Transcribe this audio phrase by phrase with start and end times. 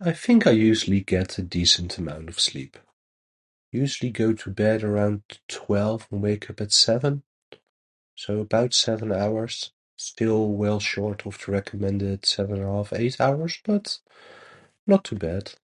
[0.00, 2.78] I think I usually get a decent amount of sleep.
[3.72, 7.24] Usually go to bed around twelve and wake up at seven.
[8.14, 9.72] So, about seven hours.
[9.96, 13.98] Still well short of the recommended seven and a half eight hours, but
[14.86, 15.54] not too bad.